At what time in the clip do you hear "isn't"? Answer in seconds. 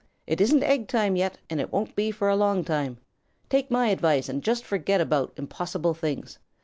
0.41-0.63